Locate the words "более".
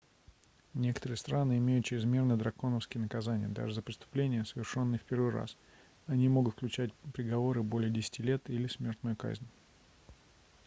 7.61-7.91